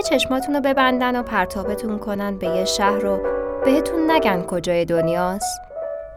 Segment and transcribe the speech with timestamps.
[0.00, 3.18] اگه چشماتون رو ببندن و پرتابتون کنن به یه شهر رو
[3.64, 5.60] بهتون نگن کجای دنیاست.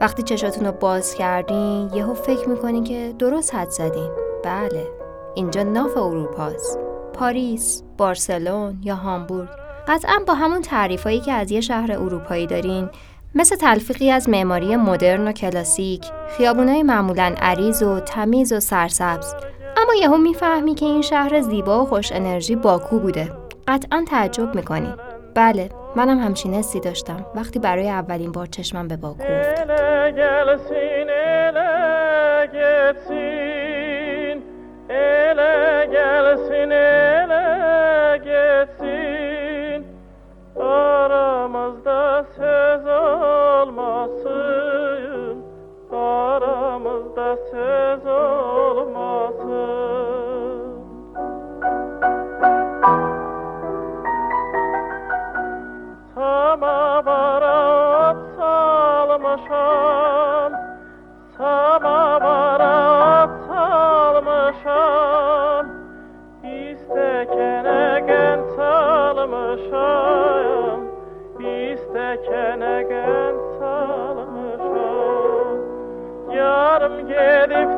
[0.02, 4.10] وقتی چشاتون رو باز کردین یهو فکر می‌کنین که درست حد زدین.
[4.44, 4.88] بله
[5.36, 6.80] اینجا ناف اروپاست.
[7.14, 9.50] پاریس، بارسلون یا هامبورگ.
[9.88, 12.90] قطعا با همون تعریفایی که از یه شهر اروپایی دارین
[13.36, 16.06] مثل تلفیقی از معماری مدرن و کلاسیک
[16.38, 19.36] خیابونای معمولا عریض و تمیز و سرسبز.
[19.78, 23.43] اما یهو می‌فهمی که این شهر زیبا و خوش انرژی باکو بوده.
[23.68, 24.94] قطعا تعجب می‌کنی.
[25.36, 27.26] بله منم همچین حسی داشتم.
[27.36, 29.24] وقتی برای اولین بار چشمم به باکو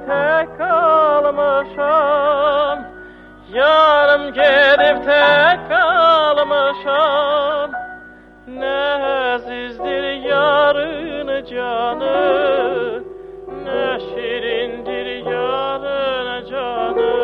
[0.08, 1.86] tek kalmışam
[3.54, 7.70] Yarım gedib tek kalmışam
[8.48, 13.04] Ne əzizdir yarın canı
[13.66, 17.16] Ne şirindir yarın canı.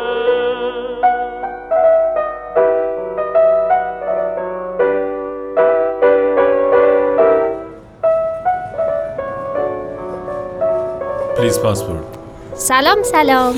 [11.36, 12.21] Please password.
[12.64, 13.54] سلام سلام.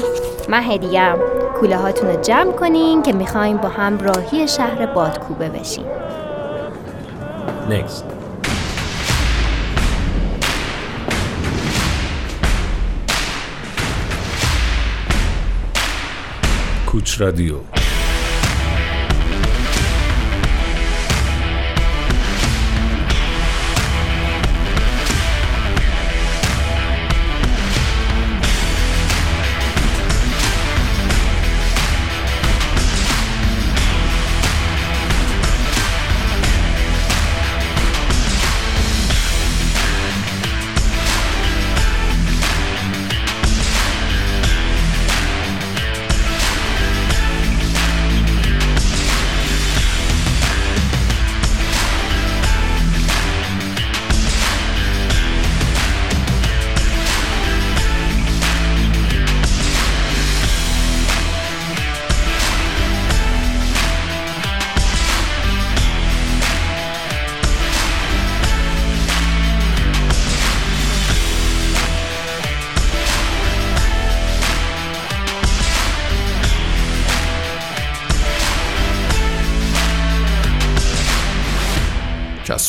[0.48, 1.14] من هدیم
[1.60, 5.84] کوله هاتون رو جمع کنین که می‌خوایم با هم راهی شهر بادکوبه بشیم
[7.70, 8.04] نکست
[16.86, 17.73] کوچ رادیو.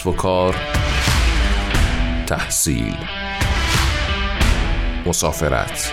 [0.05, 0.55] کسب و کار
[2.27, 2.95] تحصیل
[5.05, 5.91] مسافرت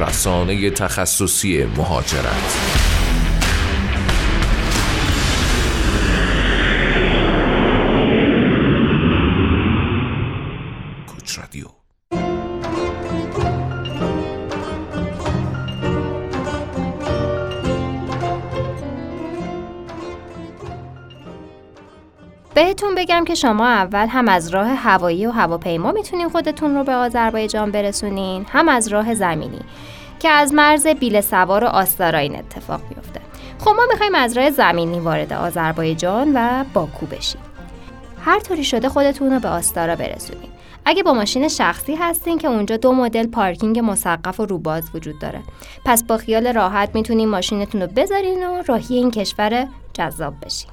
[0.00, 2.85] رسانه تخصصی مهاجرت.
[22.56, 26.94] بهتون بگم که شما اول هم از راه هوایی و هواپیما می‌تونین خودتون رو به
[26.94, 29.60] آذربایجان برسونین هم از راه زمینی
[30.18, 33.20] که از مرز بیل سوار و آستارا این اتفاق میفته
[33.58, 37.40] خب ما می‌خوایم از راه زمینی وارد آذربایجان و باکو بشیم.
[38.24, 40.50] هر طوری شده خودتون رو به آستارا برسونین.
[40.84, 45.40] اگه با ماشین شخصی هستین که اونجا دو مدل پارکینگ مسقف و روباز وجود داره.
[45.84, 50.70] پس با خیال راحت می‌تونین ماشینتون رو بذارین و راهی این کشور جذاب بشین.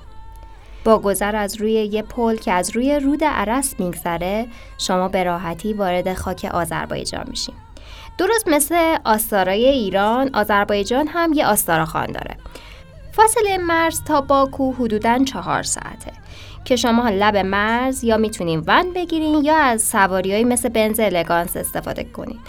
[0.84, 4.48] با گذر از روی یه پل که از روی رود عرس میگذره
[4.78, 7.56] شما به راحتی وارد خاک آذربایجان میشین.
[8.18, 12.38] درست مثل آستارای ایران آذربایجان هم یه آستاراخان داره.
[13.12, 16.12] فاصله مرز تا باکو حدوداً چهار ساعته.
[16.66, 22.04] که شما لب مرز یا می‌تونین ون بگیرین یا از سواری مثل بنز الگانس استفاده
[22.04, 22.40] کنین.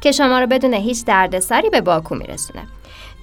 [0.00, 2.66] که شما رو بدون هیچ دردسری به باکو میرسونه.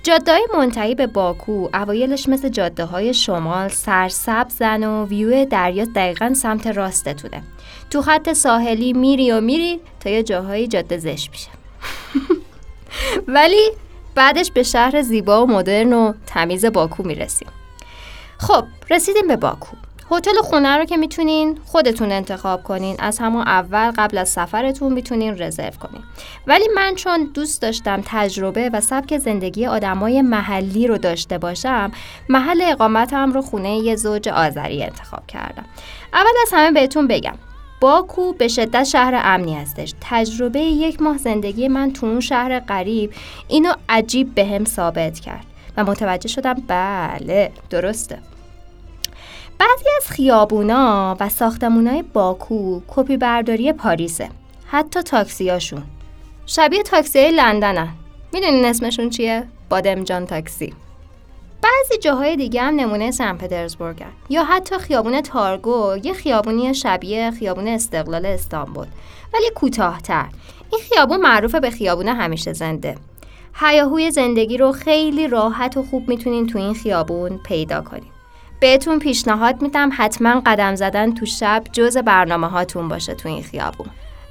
[0.05, 6.33] جاده های منتهی به باکو اوایلش مثل جاده های شمال سرسبزن و ویو دریا دقیقا
[6.33, 7.43] سمت راستتونه.
[7.89, 11.49] تو خط ساحلی میری و میری تا یه جاهای جاده زش میشه.
[13.35, 13.71] ولی
[14.15, 17.47] بعدش به شهر زیبا و مدرن و تمیز باکو می‌رسیم.
[18.37, 19.77] خب رسیدیم به باکو.
[20.11, 22.95] هتل خونه رو که می‌تونین خودتون انتخاب کنین.
[22.99, 26.03] از همون اول قبل از سفرتون می‌تونین رزرو کنین.
[26.47, 31.91] ولی من چون دوست داشتم تجربه و سبک زندگی آدمای محلی رو داشته باشم
[32.29, 35.65] محل اقامتم رو خونه یه زوج آذری انتخاب کردم.
[36.13, 37.35] اول از همه بهتون بگم
[37.81, 39.93] باکو به شدت شهر امنی هستش.
[40.01, 43.13] تجربه یک ماه زندگی من تو اون شهر غریب
[43.47, 45.45] اینو عجیب به هم ثابت کرد.
[45.77, 48.19] و متوجه شدم بله درسته.
[49.59, 54.29] بعضی از خیابونا و ساختمونای باکو کپی برداری پاریسه
[54.67, 55.83] حتی تاکسیاشون
[56.45, 57.89] شبیه تاکسی لندنن.
[58.33, 60.73] می‌دونین اسمشون چیه؟ بادمجان تاکسی.
[61.61, 64.11] بعضی جاهای دیگه هم نمونه سن پترزبورگن.
[64.29, 68.87] یا حتی خیابون تارگو یه خیابونی شبیه خیابون استقلال استانبول
[69.33, 70.25] ولی کوتاهتر.
[70.71, 72.95] این خیابون معروف به خیابون همیشه زنده.
[73.53, 78.14] هیاهوی زندگی رو خیلی راحت و خوب می‌تونین تو این خیابون پیدا کنین.
[78.59, 83.87] بهتون پیشنهاد میدم حتما قدم زدن تو شب جز برنامه هاتون باشه تو این خیابون.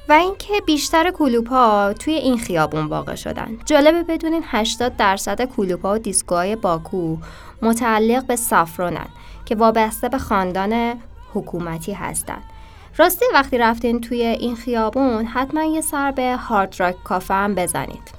[0.09, 1.49] و اینکه بیشتر کلوپ
[1.93, 3.59] توی این خیابون واقع شدن.
[3.65, 7.17] جالبه بدونین 80 درصد کلوپ و دیسکوهای باکو
[7.63, 9.07] متعلق به سافرونن
[9.45, 10.95] که وابسته به خاندان
[11.35, 12.43] حکومتی هستن.
[12.97, 18.11] راستی وقتی رفتین توی این خیابون حتما یه سر به هارد راک کافه هم بزنید.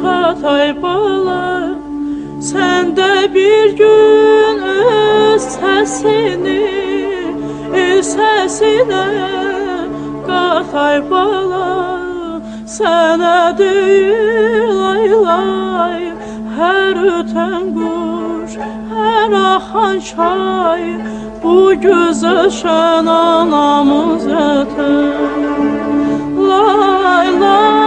[0.00, 1.76] Çağatay bala
[2.40, 6.62] Sən də bir gün öz səsini
[7.80, 9.02] El səsinə
[10.28, 11.68] qatay bala
[12.76, 16.00] Sənə deyil ay lay
[16.56, 18.56] Hər ötən quş,
[18.94, 20.86] hər axan çay
[21.44, 25.28] Bu gözəl şən anamız ətər
[26.48, 27.79] Lay lay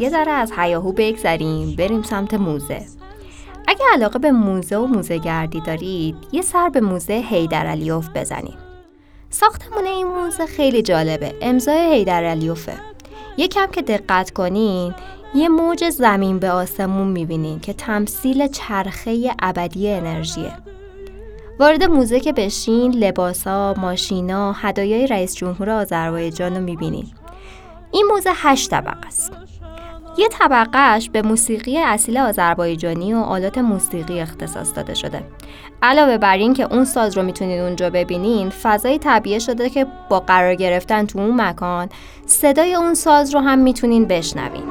[0.00, 2.86] یه ذره از هیاهو بگذریم بریم سمت موزه.
[3.68, 8.58] اگه علاقه به موزه و موزه گردی دارید یه سر به موزه هیدر علیوف بزنید
[9.30, 12.72] ساختمون این موزه خیلی جالبه امضای هیدر علیوفه
[13.36, 14.94] یکم که دقت کنین
[15.34, 20.52] یه موج زمین به آسمون می‌بینین که تمثیل چرخه ابدی انرژیه.
[21.60, 27.06] وارد موزه که بشین لباسا، ماشینا، هدایای رئیس جمهور آذربایجان رو می‌بینین.
[27.90, 29.32] این موزه هشت طبقه است.
[30.18, 35.22] یه طبقهش به موسیقی اصیل آذربایجانی و آلات موسیقی اختصاص داده شده.
[35.82, 40.20] علاوه بر این که اون ساز رو می‌تونید اونجا ببینین فضای طبیعه شده که با
[40.20, 41.88] قرار گرفتن تو اون مکان
[42.26, 44.62] صدای اون ساز رو هم می‌تونین بشنوین.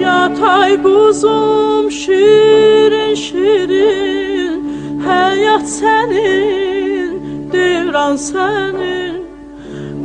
[0.00, 4.60] Yatay quzum şirin şirin
[5.06, 7.12] Həyat sənin,
[7.52, 9.19] devran sənin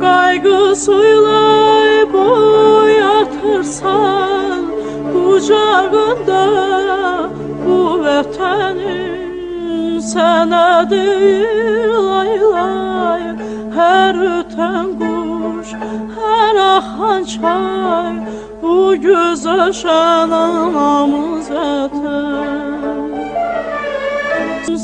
[0.06, 1.42] Qaygısıyla
[2.12, 3.50] boyatırsan
[5.12, 6.44] Qucağında
[7.64, 13.24] bu vətənin Sənə deyir lay lay
[13.78, 15.68] Hər ötən quş,
[16.18, 18.14] hər axan çay
[18.62, 23.10] Bu gözəl şən anamız vətən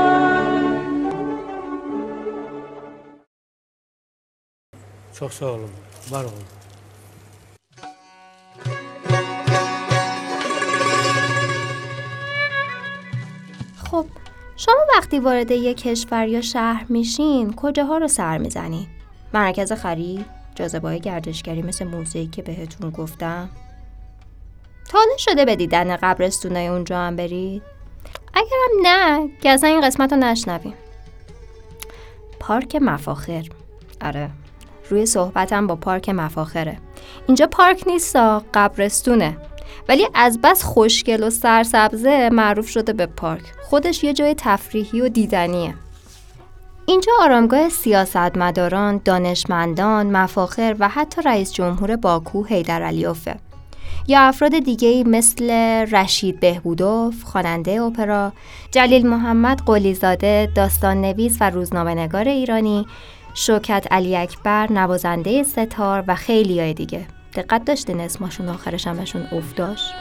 [5.20, 5.72] Çox sağ olun.
[6.12, 6.48] Var olun.
[13.92, 14.27] خب
[14.68, 18.88] شما وقتی وارد یک کشور یا شهر میشین کجاها رو سر می‌زنین؟
[19.34, 23.50] مرکز خرید؟ جاذبه گردشگری مثل موزه‌ای که بهتون گفتم؟
[24.90, 27.62] تا حالا شده به دیدن قبرستونای اونجا هم برید؟
[28.34, 30.74] اگرم نه که اصلا این قسمت رو نشنویم
[32.40, 33.44] پارک مفاخر
[34.02, 34.30] آره
[34.90, 36.78] روی صحبتم با پارک مفاخره
[37.28, 39.38] اینجا پارک نیستا قبرستونه
[39.90, 43.44] ولی از بس خوشگل و سرسبزه معروف شده به پارک.
[43.64, 45.74] خودش یه جای تفریحی و دیدنیه.
[46.86, 53.36] اینجا آرامگاه سیاستمداران، دانشمندان، مفاخر و حتی رئیس جمهور باکو حیدر علیوفه
[54.08, 55.52] یا افراد دیگه مثل
[55.92, 58.34] رشید بهبودوف، خواننده اپرا،
[58.72, 62.86] جلیل محمد قلیزاده، داستان نویس و روزنامه نگار ایرانی،
[63.34, 67.06] شوکت علی اکبر، نوازنده ستار و خیلی های دیگه.
[67.34, 69.94] دقت داشتین اسمشون آخرش هم بهشون اف داشت؟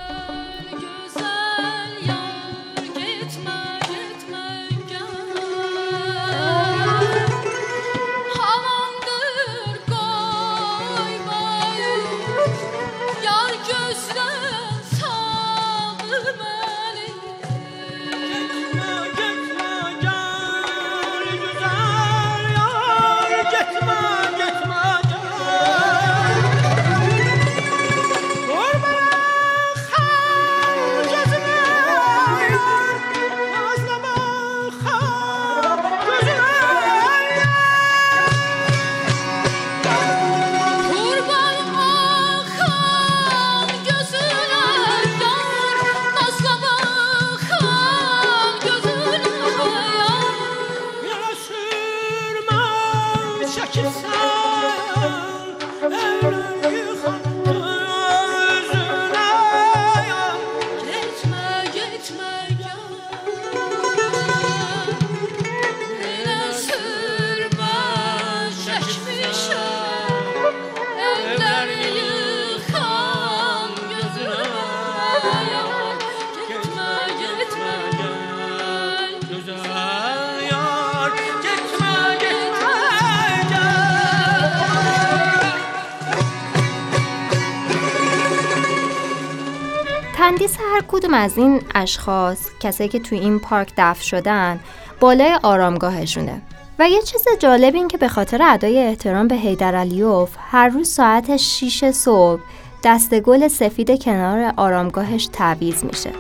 [90.37, 94.61] تندیس هر کدوم از این اشخاص کسایی که توی این پارک دفن شدن
[95.01, 96.43] بالای آرامگاهشونه؟
[96.79, 100.89] و یه چیز جالب این که به خاطر ادای احترام به حیدر علیوف هر روز
[100.89, 102.41] ساعت 6 صبح
[102.85, 106.11] دست گل سفید کنار آرامگاهش تعویض میشه.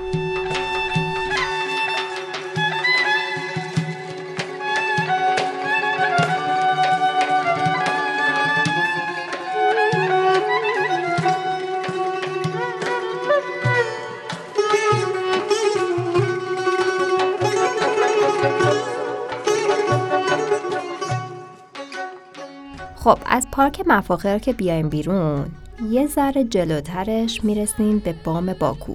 [23.57, 25.47] پارک مفاخر که بیایم بیرون
[25.91, 28.95] یه ذره جلوترش می‌رسیم به بام باکو.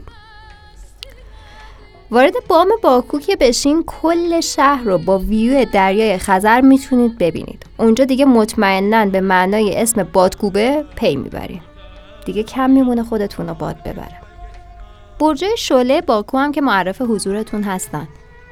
[2.11, 7.65] وارد بام باکو که بشین کل شهر رو با ویو دریای خزر می‌تونید ببینید.
[7.77, 11.61] اونجا دیگه مطمئنا به معنای اسم بادکوبه پی می‌بریم.
[12.25, 14.21] دیگه کم میمونه خودتون رو باد ببره.
[15.19, 18.07] برجای شعله باکو هم که معرف حضورتون هستن.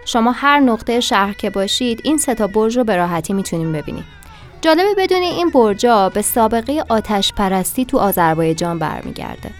[0.05, 4.18] شما هر نقطه شهر که باشید این سه تا برج رو به راحتی می‌تونید ببینید
[4.61, 9.51] جالبه بدونی این برجا به سابقه آتش پرستی تو آذربایجان برمیگرده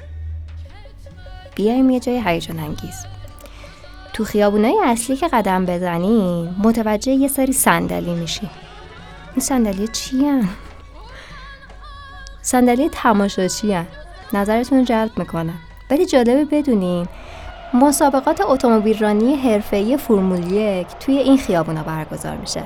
[1.56, 3.06] بیایم یه جای هیجان انگیز
[4.14, 8.50] تو خیابونای اصلی که قدم بزنین متوجه یه سری صندلی میشی
[9.32, 10.42] این صندلی چی؟
[12.42, 13.78] صندلی تماشاچی.
[14.34, 17.08] نظرتون جلب می‌کنن ولی جالبه بدونین
[17.74, 22.64] مسابقات اتومبیل رانی حرفه‌ای فرمول یک توی این خیابونا برگزار میشه.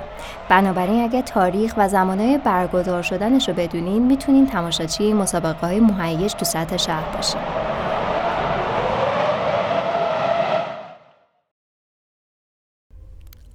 [0.49, 6.45] بنابراین اگه تاریخ و زمانه برگزار شدنش رو بدونین می‌تونین تماشاچی مسابقه های مهیج تو
[6.45, 7.41] سطح شهر باشین.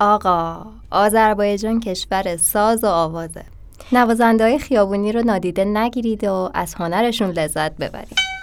[0.01, 3.45] آقا آذربایجان کشور ساز و آوازه
[3.93, 8.38] نوازنده های خیابونی رو نادیده نگیرید و از هنرشون لذت ببرید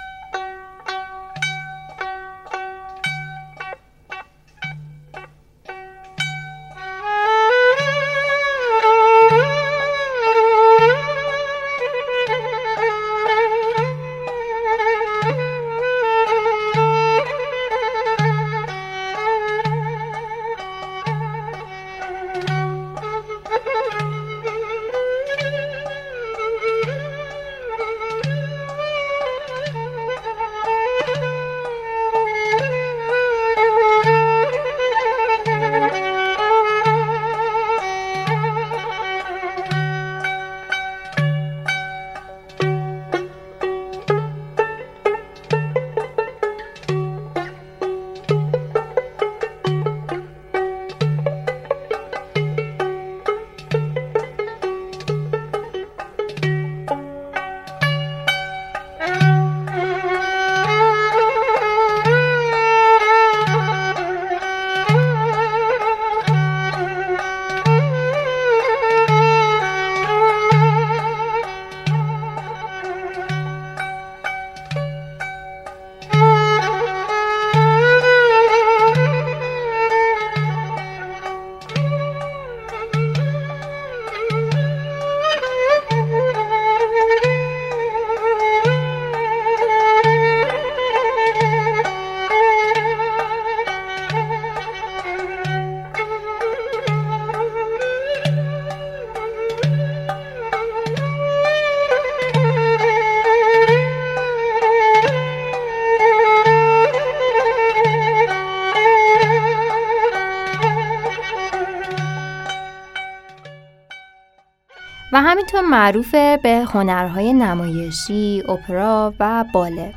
[115.62, 119.94] معروف به هنرهای نمایشی، اپرا و باله.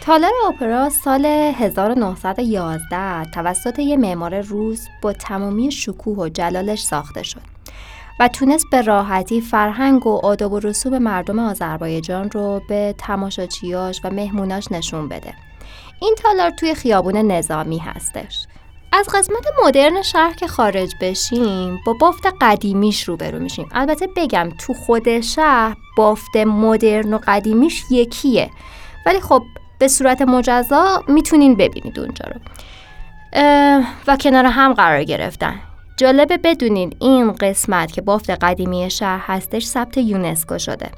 [0.00, 7.40] تالار اپرا سال 1911 توسط یه معمار روس با تمامی شکوه و جلالش ساخته شد
[8.20, 14.10] و تونست به راحتی فرهنگ و آداب و رسوم مردم آذربایجان رو به تماشاچیاش و
[14.10, 15.34] مهموناش نشون بده.
[16.00, 18.46] این تالار توی خیابون نظامی هستش.
[18.92, 23.68] از قسمت مدرن شهر که خارج بشیم با بافت قدیمیش روبرو میشیم.
[23.72, 28.50] البته بگم تو خود شهر بافت مدرن و قدیمیش یکیه.
[29.06, 29.42] ولی خب
[29.78, 32.40] به صورت مجزا می‌تونین ببینید اونجا رو.
[34.06, 35.60] و کنار هم قرار گرفتن.
[35.96, 40.90] جالبه بدونین این قسمت که بافت قدیمی شهر هستش ثبت یونسکو شده.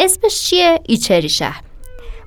[0.00, 1.60] اسمش چیه؟ ایچری شهر.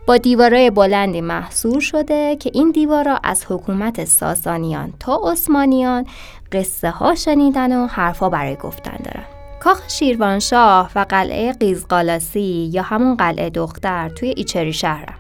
[0.09, 6.05] با دیوارای بلندی محصور شده که این دیوارا از حکومت ساسانیان تا عثمانیان
[6.51, 9.25] قصه ها شنیدن و حرفا برای گفتن دارن.
[9.59, 15.15] کاخ شیروانشاه و قلعه قیزقالاسی یا همون قلعه دختر توی ایچری شهرم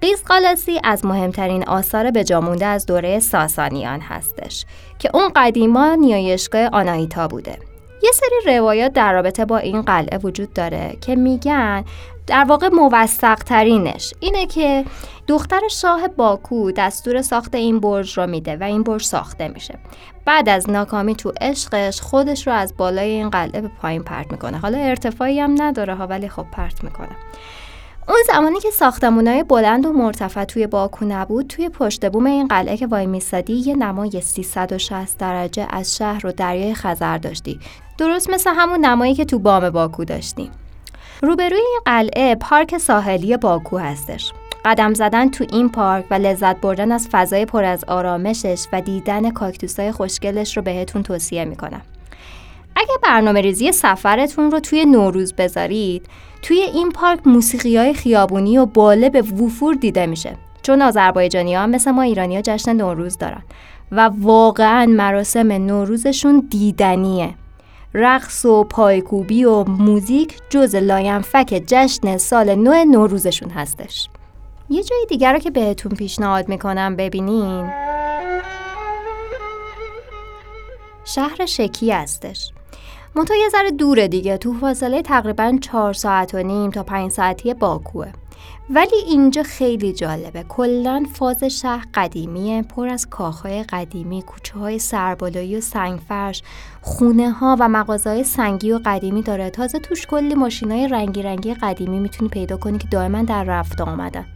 [0.00, 4.64] قیزقالاسی از مهمترین آثار به جامونده از دوره ساسانیان هستش
[4.98, 7.58] که اون قدیما نیایشگاه آناهیتا بوده.
[8.02, 11.84] یه سری روایات در رابطه با این قلعه وجود داره که میگن
[12.28, 14.84] در واقع موثق ترینش اینه که
[15.26, 19.78] دختر شاه باکو دستور ساخت این برج رو میده و این برج ساخته میشه.
[20.24, 24.58] بعد از ناکامی تو عشقش خودش رو از بالای این قلعه به پایین پرت می‌کنه.
[24.58, 27.16] حالا ارتفاعی هم نداره ها ولی خب پرت می‌کنه.
[28.08, 32.76] اون زمانی که ساختمونای بلند و مرتفع توی باکو نبود توی پشت بوم این قلعه
[32.76, 37.60] که وای میستادی یه نمای 360 درجه از شهر و دریای خزر داشتی.
[37.98, 40.50] درست مثل همون نمایی که تو بام باکو داشتیم.
[41.22, 44.32] روبروی این قلعه پارک ساحلی باکو هستش.
[44.64, 49.30] قدم زدن تو این پارک و لذت بردن از فضای پر از آرامشش و دیدن
[49.30, 51.80] کاکتوسای خوشگلش رو بهتون توصیه می‌کنم.
[52.76, 56.06] اگه برنامه ریزی سفرتون رو توی نوروز بذارید
[56.42, 60.36] توی این پارک موسیقی های خیابونی و باله به وفور دیده میشه.
[60.62, 63.42] چون آذربایجانی ها مثل ما ایرانی ها جشن نوروز دارن.
[63.92, 67.34] و واقعا مراسم نوروزشون دیدنیه.
[68.00, 74.08] رقص و پایکوبی و موزیک جز لاینفک جشن سال نو نوروزشون هستش.
[74.70, 77.70] یه جای دیگر رو که بهتون پیشنهاد می‌کنم ببینین.
[81.04, 82.52] شهر شکی هستش.
[83.14, 87.54] منتها یه ذره دوره دیگه تو فاصله تقریبا چهار ساعت و نیم تا پنج ساعتی
[87.54, 88.08] باکوه.
[88.70, 90.42] ولی اینجا خیلی جالبه.
[90.42, 96.42] کلا فاز شهر قدیمیه پر از کاخهای قدیمی کوچه های سربالایی و سنگفرش
[96.82, 99.50] خونه ها و مغازه های سنگی و قدیمی داره.
[99.50, 103.80] تازه توش کلی ماشین های رنگی رنگی قدیمی می‌تونی پیدا کنی که دائما در رفت
[103.80, 104.26] آمدن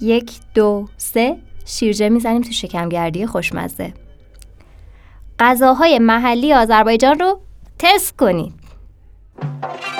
[0.00, 1.36] یک دو سه.
[1.66, 3.94] شیرجه می‌زنیم تو شکمگردی خوشمزه.
[5.38, 7.40] غذاهای محلی آذربایجان رو
[7.78, 8.59] تست کنید.
[9.40, 9.99] Thank you.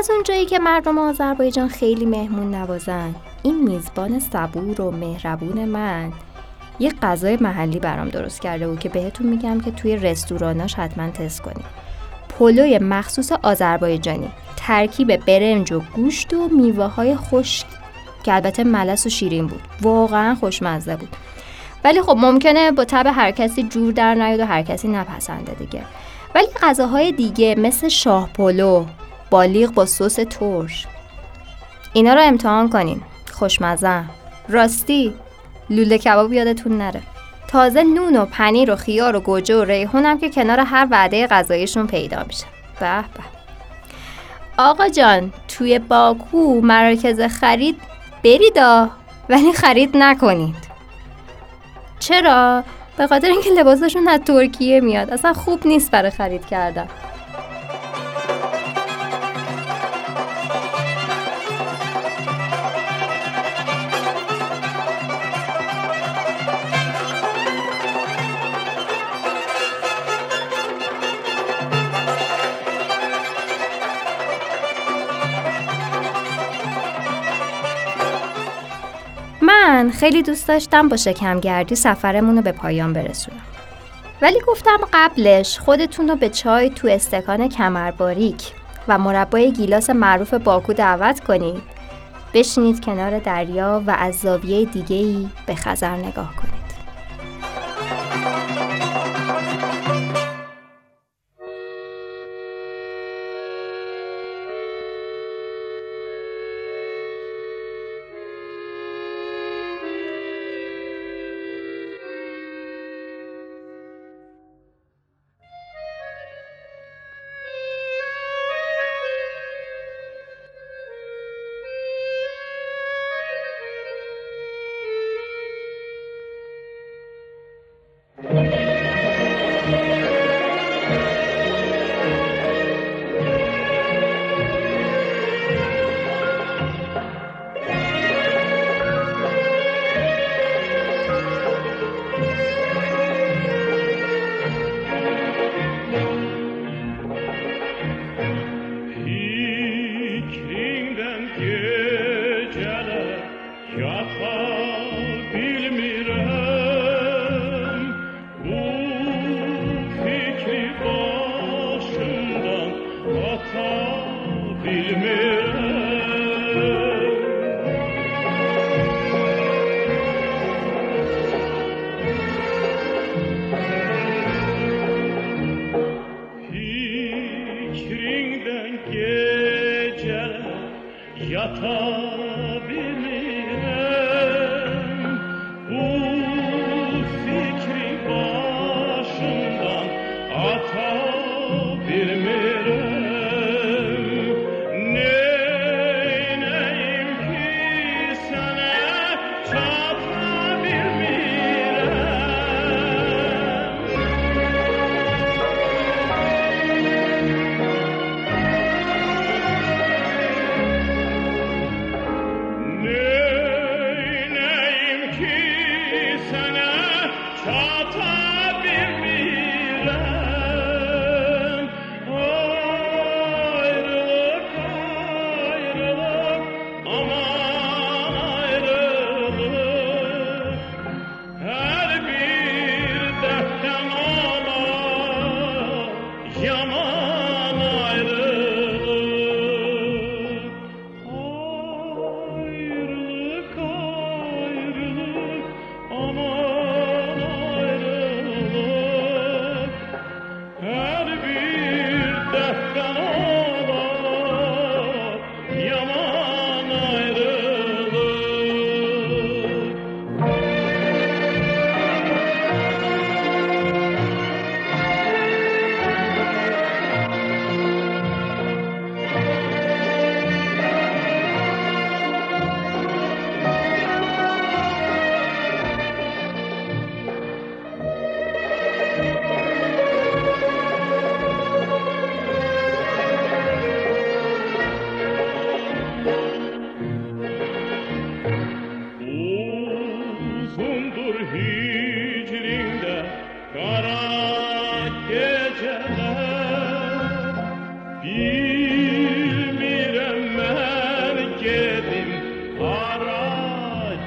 [0.00, 6.12] از اونجایی که مردم آذربایجان خیلی مهمون نوازن این میزبان صبور و مهربون من.
[6.78, 11.42] یه غذای محلی برام درست کرده بود که بهتون میگم که توی رستوراناش حتما تست
[11.42, 11.64] کنید.
[12.38, 17.66] پلوی مخصوص آذربایجانی ترکیب برنج و گوشت و میوه های خشک
[18.22, 19.62] که البته ملس و شیرین بود.
[19.80, 21.16] واقعا خوشمزه بود.
[21.84, 25.82] ولی خب ممکنه با تب هر کسی جور در نیاد و هر کسی نپسنده دیگه.
[26.34, 28.84] ولی غذاهای دیگه مثل شاه پلو
[29.30, 30.86] بالیغ با سس ترش.
[31.92, 33.02] اینا رو امتحان کنین.
[33.32, 34.04] خوشمزه.
[34.48, 35.14] راستی
[35.70, 37.02] لوله کباب یادتون نره.
[37.48, 41.26] تازه نون و پنیر و خیار و گوجه و ریحون هم که کنار هر وعده
[41.26, 42.44] غذاییشون پیدا میشه.
[42.80, 43.22] به به.
[44.58, 47.80] آقا جان توی باکو مراکز خرید
[48.24, 48.90] بریدا
[49.28, 50.70] ولی خرید نکنید.
[51.98, 52.64] چرا؟
[52.96, 55.10] به خاطر اینکه لباسشون از ترکیه میاد.
[55.10, 56.88] اصلا خوب نیست برای خرید کردن.
[80.00, 83.40] خیلی دوست داشتم با شکمگردی سفرمون رو به پایان برسونم.
[84.22, 88.52] ولی گفتم قبلش خودتون رو به چای تو استکان کمر باریک
[88.88, 91.62] و مربای گیلاس معروف باکو دعوت کنید
[92.34, 96.59] بشینید کنار دریا و از زاویه دیگه‌ای به خزر نگاه کنید.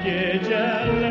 [0.04, 1.03] geceler.